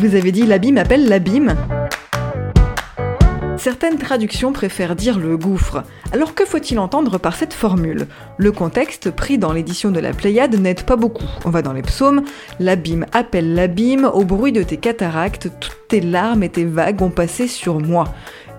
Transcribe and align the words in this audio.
Vous 0.00 0.14
avez 0.14 0.32
dit 0.32 0.46
l'abîme 0.46 0.78
appelle 0.78 1.06
l'abîme 1.06 1.54
Certaines 3.58 3.98
traductions 3.98 4.50
préfèrent 4.50 4.96
dire 4.96 5.18
le 5.18 5.36
gouffre. 5.36 5.82
Alors 6.12 6.34
que 6.34 6.46
faut-il 6.46 6.78
entendre 6.78 7.18
par 7.18 7.36
cette 7.36 7.52
formule? 7.52 8.06
Le 8.38 8.50
contexte 8.50 9.10
pris 9.10 9.36
dans 9.36 9.52
l'édition 9.52 9.90
de 9.90 10.00
la 10.00 10.14
Pléiade 10.14 10.58
n'aide 10.58 10.84
pas 10.84 10.96
beaucoup. 10.96 11.28
On 11.44 11.50
va 11.50 11.60
dans 11.60 11.74
les 11.74 11.82
psaumes, 11.82 12.24
l'abîme 12.58 13.04
appelle 13.12 13.54
l'abîme, 13.54 14.10
au 14.10 14.24
bruit 14.24 14.52
de 14.52 14.62
tes 14.62 14.78
cataractes, 14.78 15.50
toutes 15.60 15.76
tes 15.88 16.00
larmes 16.00 16.44
et 16.44 16.48
tes 16.48 16.64
vagues 16.64 17.02
ont 17.02 17.10
passé 17.10 17.46
sur 17.46 17.78
moi. 17.78 18.04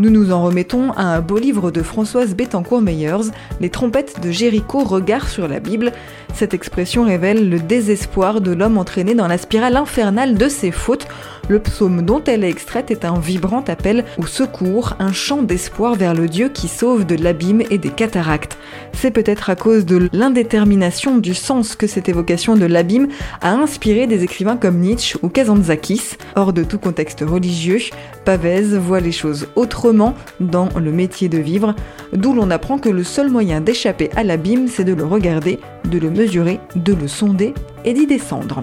Nous 0.00 0.10
nous 0.10 0.30
en 0.30 0.44
remettons 0.44 0.92
à 0.92 1.02
un 1.02 1.20
beau 1.20 1.38
livre 1.38 1.72
de 1.72 1.82
Françoise 1.82 2.36
Bettencourt-Meyers, 2.36 3.32
Les 3.60 3.68
trompettes 3.68 4.20
de 4.22 4.30
Jéricho, 4.30 4.84
regard 4.84 5.28
sur 5.28 5.48
la 5.48 5.58
Bible. 5.58 5.90
Cette 6.34 6.54
expression 6.54 7.02
révèle 7.02 7.50
le 7.50 7.58
désespoir 7.58 8.40
de 8.40 8.52
l'homme 8.52 8.78
entraîné 8.78 9.16
dans 9.16 9.26
la 9.26 9.38
spirale 9.38 9.76
infernale 9.76 10.38
de 10.38 10.48
ses 10.48 10.70
fautes. 10.70 11.08
Le 11.48 11.58
psaume 11.60 12.02
dont 12.02 12.22
elle 12.24 12.44
est 12.44 12.50
extraite 12.50 12.90
est 12.90 13.06
un 13.06 13.18
vibrant 13.18 13.64
appel 13.68 14.04
au 14.18 14.26
secours, 14.26 14.94
un 14.98 15.12
chant 15.12 15.42
d'espoir 15.42 15.94
vers 15.94 16.12
le 16.12 16.28
Dieu 16.28 16.50
qui 16.50 16.68
sauve 16.68 17.06
de 17.06 17.14
l'abîme 17.14 17.62
et 17.70 17.78
des 17.78 17.88
cataractes. 17.88 18.58
C'est 18.92 19.10
peut-être 19.10 19.48
à 19.48 19.56
cause 19.56 19.86
de 19.86 20.10
l'indétermination 20.12 21.16
du 21.16 21.34
sens 21.34 21.74
que 21.74 21.86
cette 21.86 22.10
évocation 22.10 22.54
de 22.54 22.66
l'abîme 22.66 23.08
a 23.40 23.54
inspiré 23.54 24.06
des 24.06 24.24
écrivains 24.24 24.58
comme 24.58 24.78
Nietzsche 24.78 25.18
ou 25.22 25.30
Kazantzakis. 25.30 26.16
Hors 26.36 26.52
de 26.52 26.64
tout 26.64 26.78
contexte 26.78 27.24
religieux, 27.26 27.80
Pavès 28.26 28.74
voit 28.74 29.00
les 29.00 29.12
choses 29.12 29.48
autrement 29.56 30.14
dans 30.40 30.68
le 30.78 30.92
métier 30.92 31.30
de 31.30 31.38
vivre, 31.38 31.74
d'où 32.12 32.34
l'on 32.34 32.50
apprend 32.50 32.78
que 32.78 32.90
le 32.90 33.04
seul 33.04 33.30
moyen 33.30 33.62
d'échapper 33.62 34.10
à 34.16 34.22
l'abîme, 34.22 34.68
c'est 34.68 34.84
de 34.84 34.92
le 34.94 35.04
regarder, 35.04 35.60
de 35.86 35.98
le 35.98 36.10
mesurer, 36.10 36.60
de 36.76 36.92
le 36.92 37.08
sonder 37.08 37.54
et 37.86 37.94
d'y 37.94 38.06
descendre. 38.06 38.62